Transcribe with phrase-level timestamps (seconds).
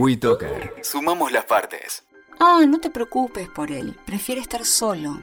[0.00, 0.76] WeToker.
[0.82, 2.04] Sumamos las partes.
[2.38, 3.94] Ah, no te preocupes por él.
[4.06, 5.20] Prefiere estar solo.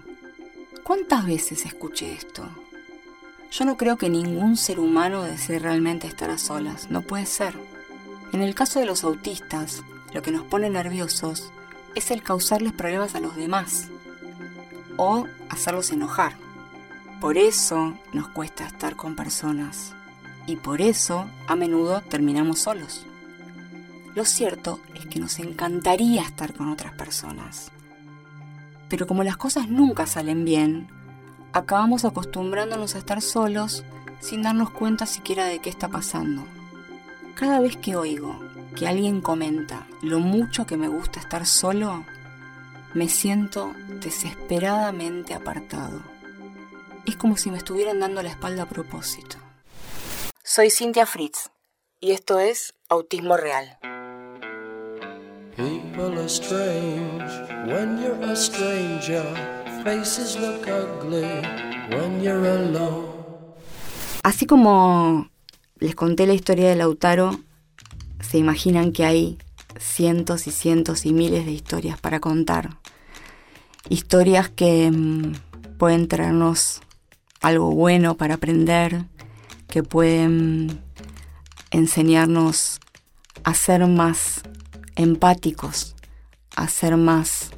[0.84, 2.48] ¿Cuántas veces escuché esto?
[3.50, 6.92] Yo no creo que ningún ser humano desee realmente estar a solas.
[6.92, 7.56] No puede ser.
[8.34, 9.82] En el caso de los autistas,
[10.14, 11.52] lo que nos pone nerviosos
[11.96, 13.88] es el causarles problemas a los demás
[14.96, 16.34] o hacerlos enojar.
[17.20, 19.94] Por eso nos cuesta estar con personas
[20.46, 23.08] y por eso a menudo terminamos solos.
[24.18, 27.72] Lo cierto es que nos encantaría estar con otras personas.
[28.90, 30.88] Pero como las cosas nunca salen bien,
[31.54, 33.86] acabamos acostumbrándonos a estar solos
[34.20, 36.48] sin darnos cuenta siquiera de qué está pasando.
[37.36, 38.40] Cada vez que oigo
[38.76, 42.04] que alguien comenta lo mucho que me gusta estar solo,
[42.96, 43.72] me siento
[44.02, 46.02] desesperadamente apartado.
[47.06, 49.38] Es como si me estuvieran dando la espalda a propósito.
[50.44, 51.52] Soy Cynthia Fritz
[52.00, 53.78] y esto es Autismo Real.
[64.22, 65.30] Así como
[65.80, 67.40] les conté la historia de Lautaro,
[68.20, 69.40] se imaginan que hay
[69.80, 72.78] cientos y cientos y miles de historias para contar.
[73.90, 75.34] Historias que mm,
[75.80, 76.82] pueden traernos
[77.42, 79.06] algo bueno para aprender,
[79.68, 80.82] que pueden
[81.72, 82.80] enseñarnos
[83.44, 84.44] a ser más
[84.98, 85.96] empáticos,
[86.56, 87.52] a ser más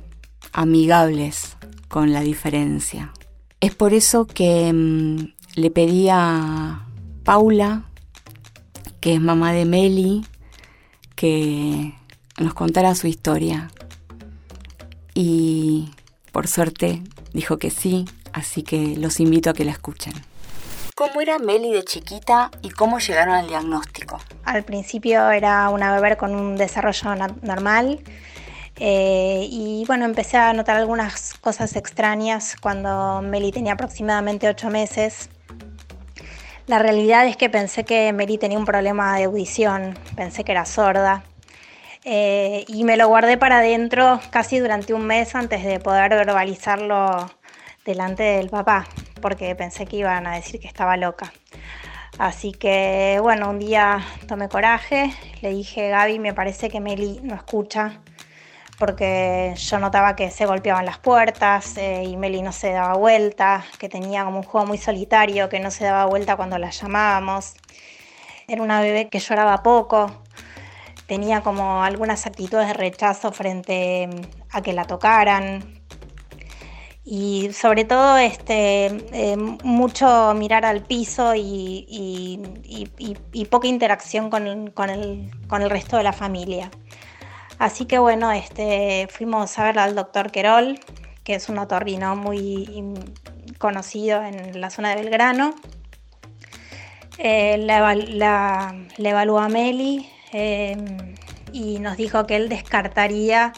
[0.51, 3.11] amigables con la diferencia.
[3.59, 6.85] Es por eso que mm, le pedí a
[7.23, 7.83] Paula,
[8.99, 10.25] que es mamá de Meli,
[11.15, 11.93] que
[12.37, 13.71] nos contara su historia.
[15.13, 15.89] Y
[16.31, 17.01] por suerte
[17.33, 20.13] dijo que sí, así que los invito a que la escuchen.
[20.99, 24.19] ¿Cómo era Meli de chiquita y cómo llegaron al diagnóstico?
[24.43, 28.01] Al principio era una bebé con un desarrollo normal
[28.75, 35.29] eh, y bueno, empecé a notar algunas cosas extrañas cuando Meli tenía aproximadamente ocho meses.
[36.67, 40.65] La realidad es que pensé que Meli tenía un problema de audición, pensé que era
[40.65, 41.23] sorda.
[42.03, 47.31] Eh, y me lo guardé para adentro casi durante un mes antes de poder verbalizarlo
[47.85, 48.85] delante del papá,
[49.19, 51.31] porque pensé que iban a decir que estaba loca.
[52.17, 57.35] Así que bueno, un día tomé coraje, le dije, Gaby, me parece que Meli no
[57.35, 58.01] escucha,
[58.77, 63.63] porque yo notaba que se golpeaban las puertas eh, y Meli no se daba vuelta,
[63.77, 67.53] que tenía como un juego muy solitario, que no se daba vuelta cuando la llamábamos.
[68.47, 70.11] Era una bebé que lloraba poco,
[71.07, 74.09] tenía como algunas actitudes de rechazo frente
[74.51, 75.78] a que la tocaran.
[77.11, 82.39] Y sobre todo este, eh, mucho mirar al piso y,
[83.49, 86.69] poca interacción con, con el resto de la familia.
[87.57, 90.79] Así que bueno, este, fuimos a ver al doctor Querol,
[91.23, 92.93] que es un otorrino muy
[93.57, 95.55] conocido en la zona de Belgrano.
[97.17, 101.15] Eh, le evaluó a Meli em,
[101.51, 103.51] y nos dijo que él descartaría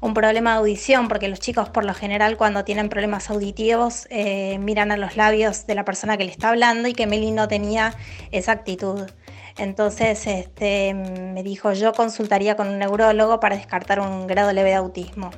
[0.00, 4.58] un problema de audición, porque los chicos por lo general cuando tienen problemas auditivos eh,
[4.58, 7.48] miran a los labios de la persona que le está hablando y que Meli no
[7.48, 7.94] tenía
[8.30, 9.10] esa actitud.
[9.58, 14.76] Entonces este, me dijo, yo consultaría con un neurólogo para descartar un grado leve de
[14.76, 15.30] autismo.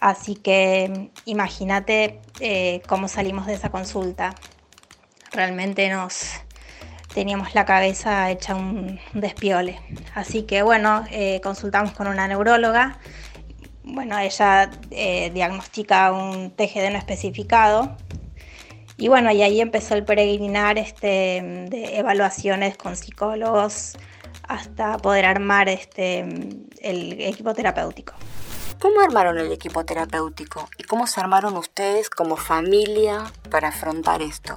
[0.00, 4.34] Así que imagínate eh, cómo salimos de esa consulta.
[5.32, 6.30] Realmente nos
[7.14, 9.80] teníamos la cabeza hecha un despiole.
[10.14, 12.98] Así que bueno, eh, consultamos con una neuróloga.
[13.86, 17.96] Bueno, ella eh, diagnostica un TGD no especificado
[18.98, 21.06] y bueno, y ahí empezó el peregrinar este,
[21.70, 23.96] de evaluaciones con psicólogos
[24.48, 26.20] hasta poder armar este,
[26.80, 28.14] el equipo terapéutico.
[28.80, 34.56] ¿Cómo armaron el equipo terapéutico y cómo se armaron ustedes como familia para afrontar esto?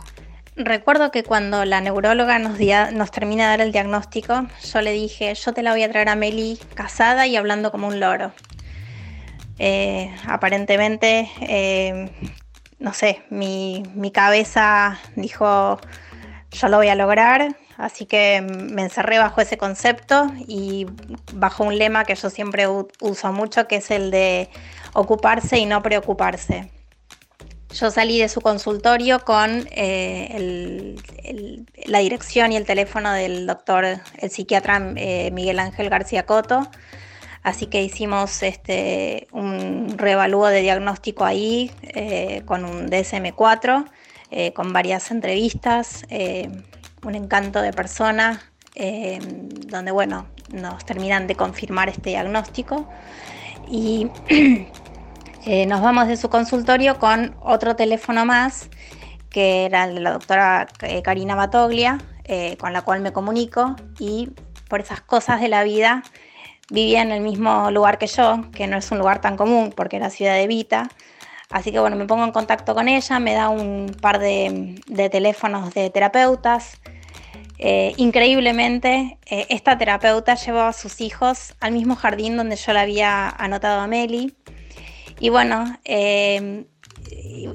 [0.55, 2.57] Recuerdo que cuando la neuróloga nos,
[2.93, 6.09] nos termina de dar el diagnóstico, yo le dije, yo te la voy a traer
[6.09, 8.33] a Meli casada y hablando como un loro.
[9.59, 12.09] Eh, aparentemente eh,
[12.79, 13.83] no sé, mi,
[14.13, 15.79] cabeza dijo,
[16.51, 20.87] yo lo voy a lograr, así que me encerré bajo ese concepto y
[21.33, 24.49] bajo un lema que yo siempre uso mucho, que es el de
[24.93, 26.71] ocuparse y no preocuparse.
[27.71, 30.95] Yo salí de su consultorio con eh,
[31.85, 36.67] la dirección y el teléfono del doctor, el psiquiatra eh, Miguel Ángel García Coto,
[37.43, 43.85] Así que hicimos este, un reevalúo de diagnóstico ahí eh, con un DSM4,
[44.31, 46.49] eh, con varias entrevistas, eh,
[47.03, 48.41] un encanto de persona,
[49.67, 52.87] donde bueno, nos terminan de confirmar este diagnóstico.
[53.69, 54.09] Y
[55.67, 58.69] nos vamos de su consultorio con otro teléfono más,
[59.29, 60.67] que era el de la doctora
[61.03, 61.97] Karina Batoglia,
[62.57, 64.29] con la cual me comunico y
[64.69, 66.03] por esas cosas de la vida
[66.69, 69.97] vivía en el mismo lugar que yo, que no es un lugar tan común porque
[69.97, 70.89] era Ciudad de Vita.
[71.49, 74.79] Así que bueno, me pongo en contacto con ella, me da un par de,
[75.11, 76.79] teléfonos de terapeutas.
[77.57, 83.81] increíblemente, esta terapeuta llevó a sus hijos al mismo jardín donde yo la había anotado
[83.81, 84.35] a Meli.
[85.19, 86.65] Y bueno, eh,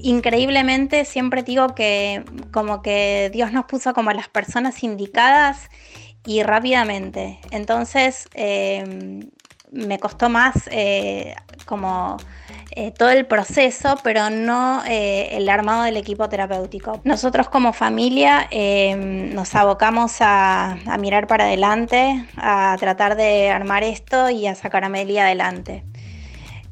[0.02, 5.70] increíblemente siempre digo que como que Dios nos puso como las personas indicadas
[6.26, 7.38] y rápidamente.
[7.50, 9.28] Entonces eh,
[9.70, 11.34] me costó más eh,
[11.66, 12.16] como
[12.98, 17.00] todo el proceso, pero no el armado del equipo terapéutico.
[17.04, 18.48] Nosotros como familia
[18.96, 24.88] nos abocamos a, mirar para adelante, a tratar de armar esto y a sacar a
[24.88, 25.84] Meli adelante.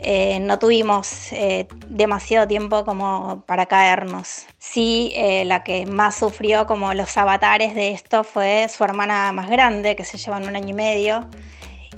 [0.04, 4.46] Eh, no tuvimos eh, demasiado tiempo como para caernos.
[4.58, 9.48] Sí, eh, la que más sufrió como los avatares de esto fue su hermana más
[9.48, 11.28] grande, que se llevan un año y medio,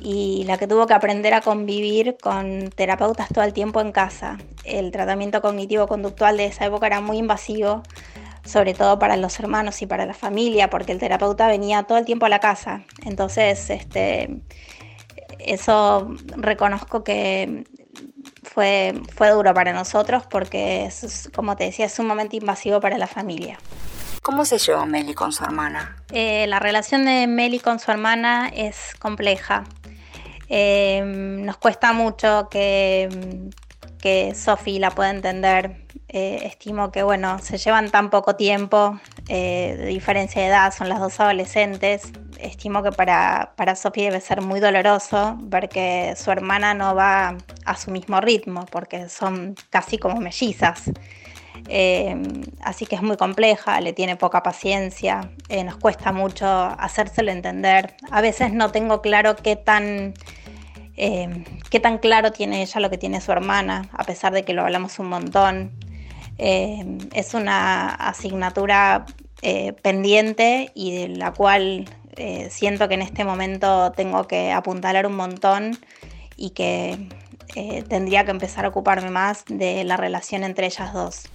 [0.00, 4.36] y la que tuvo que aprender a convivir con terapeutas todo el tiempo en casa.
[4.64, 7.82] El tratamiento cognitivo-conductual de esa época era muy invasivo,
[8.44, 12.04] sobre todo para los hermanos y para la familia, porque el terapeuta venía todo el
[12.04, 12.82] tiempo a la casa.
[13.06, 14.42] Entonces, este,
[15.38, 17.64] eso reconozco que
[18.44, 22.98] fue, fue duro para nosotros porque, es, como te decía, es un momento invasivo para
[22.98, 23.58] la familia.
[24.22, 25.96] ¿Cómo se llevó Meli con su hermana?
[26.10, 29.64] Eh, la relación de Meli con su hermana es compleja.
[30.48, 33.50] Eh, nos cuesta mucho que,
[34.00, 35.86] que Sophie la pueda entender.
[36.08, 41.00] Eh, estimo que, bueno, se llevan tan poco tiempo, de diferencia de edad, son las
[41.00, 42.12] dos adolescentes
[42.46, 47.36] estimo que para, para Sofía debe ser muy doloroso ver que su hermana no va
[47.64, 50.90] a su mismo ritmo, porque son casi como mellizas.
[51.68, 52.16] Eh,
[52.62, 57.94] así que es muy compleja, le tiene poca paciencia, eh, nos cuesta mucho hacérselo entender.
[58.10, 60.14] A veces no tengo claro qué tan,
[60.96, 64.52] eh, qué tan claro tiene ella lo que tiene su hermana, a pesar de que
[64.52, 65.72] lo hablamos un montón.
[66.36, 69.06] es una asignatura
[69.82, 71.84] pendiente y de la cual
[72.16, 75.78] eh, siento que en este momento tengo que apuntalar un montón
[76.36, 77.08] y que
[77.56, 81.28] eh, tendría que empezar a ocuparme más de la relación entre ellas dos.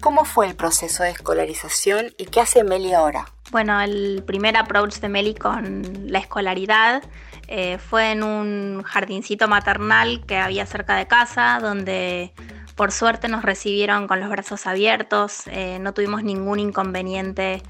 [0.00, 3.26] ¿Cómo fue el proceso de escolarización y qué hace Meli ahora?
[3.50, 7.02] Bueno, el primer approach de Meli con la escolaridad
[7.46, 12.32] eh, fue en un jardincito maternal que había cerca de casa, donde
[12.76, 15.44] por suerte nos recibieron con los brazos abiertos,
[15.80, 17.60] no tuvimos ningún inconveniente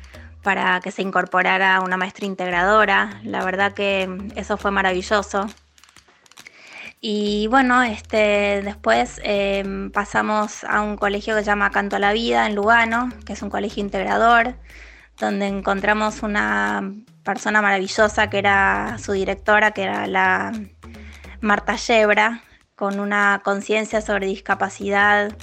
[0.48, 3.20] para que se incorporara una maestra integradora.
[3.22, 5.46] La verdad que eso fue maravilloso.
[7.02, 12.14] Y bueno, este, después em, pasamos a un colegio que se llama Canto a la
[12.14, 14.54] Vida en Lugano, que es un colegio integrador,
[15.18, 20.52] donde encontramos una persona maravillosa que era su directora, que era la
[21.42, 22.40] Marta Yebra,
[22.74, 25.36] con una conciencia sobre discapacidad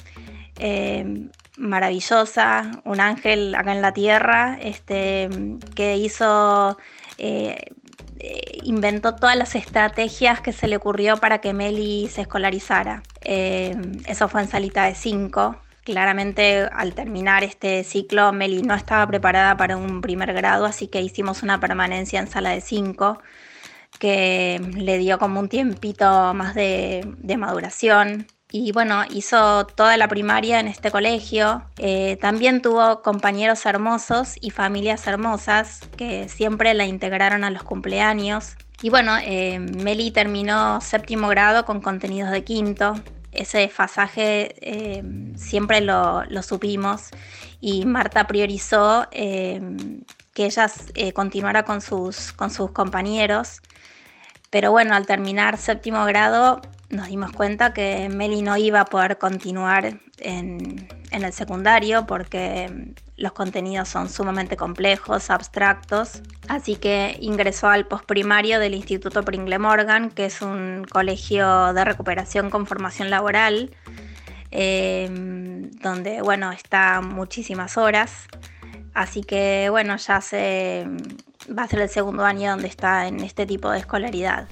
[0.58, 5.30] em, maravillosa, un ángel acá en la tierra, este,
[5.76, 6.78] que hizo,
[7.18, 7.72] eh,
[8.20, 13.04] eh, inventó todas las estrategias que se le ocurrió para que Meli se escolarizara.
[13.22, 15.58] Eh, eso fue en salita de 5.
[15.84, 21.02] Claramente al terminar este ciclo Meli no estaba preparada para un primer grado, así que
[21.02, 23.20] hicimos una permanencia en sala de 5
[24.00, 30.08] que le dio como un tiempito más de, de maduración y bueno, hizo toda la
[30.08, 31.64] primaria en este colegio.
[31.78, 38.56] Eh, también tuvo compañeros hermosos y familias hermosas que siempre la integraron a los cumpleaños.
[38.82, 42.94] Y bueno, eh, Meli terminó séptimo grado con contenidos de quinto.
[43.34, 45.04] Ese desfasaje eh,
[45.36, 47.10] siempre lo, supimos
[47.60, 50.06] y Marta priorizó que
[50.38, 50.72] ella
[51.14, 53.60] continuara con sus, con sus compañeros.
[54.50, 56.62] Pero bueno, al terminar séptimo grado
[56.96, 63.32] nos dimos cuenta que Meli no iba a poder continuar en, el secundario porque los
[63.32, 70.26] contenidos son sumamente complejos, abstractos, así que ingresó al postprimario del Instituto Pringle Morgan, que
[70.26, 73.72] es un colegio de recuperación con formación laboral,
[74.52, 75.08] eh,
[75.82, 78.28] donde bueno, está muchísimas horas,
[78.94, 80.86] así que bueno, ya se
[81.58, 84.48] va a ser el segundo año donde está en este tipo de escolaridad.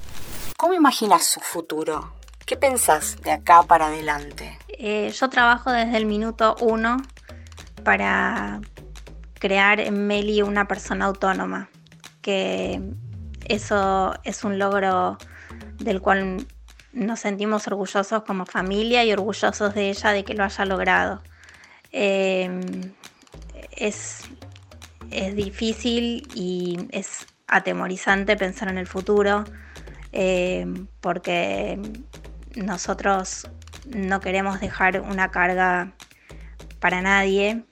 [0.57, 2.22] ¿Cómo imaginas su futuro?
[2.45, 4.57] ¿Qué pensás de acá para adelante?
[4.67, 6.97] Eh, yo trabajo desde el minuto uno
[7.83, 8.59] para
[9.39, 11.69] crear en Meli una persona autónoma
[12.21, 12.81] que
[13.45, 15.17] eso es un logro
[15.79, 16.45] del cual
[16.93, 21.21] nos sentimos orgullosos como familia y orgullosos de ella de que lo haya logrado.
[21.91, 22.61] Em,
[23.71, 24.21] es,
[25.11, 29.43] es, difícil y es atemorizante pensar en el futuro
[30.11, 31.79] em, porque
[32.55, 33.49] nosotros
[33.87, 35.93] no queremos dejar una carga
[36.79, 37.63] para nadie,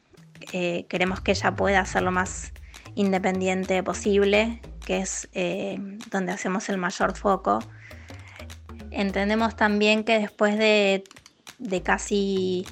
[0.53, 2.51] eh, queremos que ella pueda ser lo más
[2.95, 5.77] independiente posible, que es eh,
[6.09, 7.59] donde hacemos el mayor foco.
[8.89, 11.03] Entendemos también que después de,
[11.83, 12.65] casi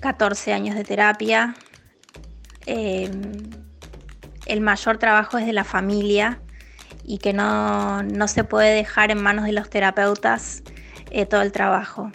[0.00, 1.54] 14 eh, años de terapia,
[2.66, 6.40] el mayor trabajo es de la familia
[7.04, 10.62] y que no, no se puede dejar en manos de los terapeutas
[11.28, 12.10] todo el trabajo.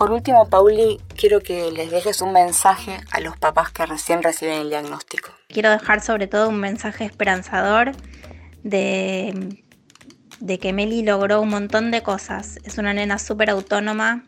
[0.00, 4.60] Por último, Pauli, quiero que les dejes un mensaje a los papás que recién reciben
[4.60, 5.30] el diagnóstico.
[5.48, 7.92] Quiero dejar sobre todo un mensaje esperanzador
[8.62, 9.62] de,
[10.40, 12.58] de que Meli logró un montón de cosas.
[12.64, 14.24] Es una nena súper autónoma.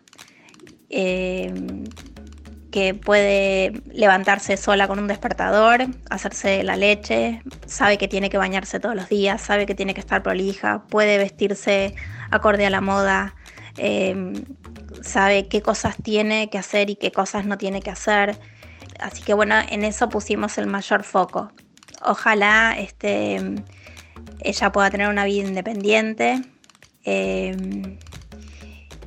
[0.90, 1.54] Eh,
[2.72, 8.80] que puede levantarse sola con un despertador, hacerse la leche, sabe que tiene que bañarse
[8.80, 11.94] todos los días, sabe que tiene que estar prolija, puede vestirse
[12.30, 13.36] acorde a la moda,
[13.76, 14.32] eh,
[15.02, 18.38] sabe qué cosas tiene que hacer y qué cosas no tiene que hacer.
[18.98, 21.52] Así que bueno, en eso pusimos el mayor foco.
[22.02, 23.36] Ojalá este,
[24.40, 26.42] ella pueda tener una vida independiente.
[27.04, 27.98] Eh,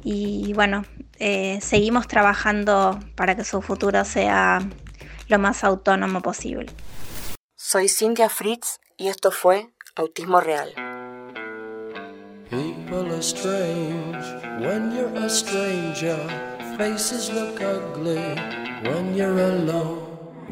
[0.03, 0.85] y bueno,
[1.19, 4.59] eh, seguimos trabajando para que su futuro sea
[5.27, 6.67] lo más autónomo posible.
[7.55, 10.73] Soy Cintia Fritz y esto fue Autismo Real.
[12.49, 14.23] People are strange
[14.59, 16.17] when you're a stranger.
[16.77, 18.35] Faces look ugly
[18.83, 20.05] when you're alone.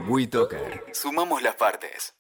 [0.08, 0.84] WeToker.
[0.91, 2.12] Sumamos las partes.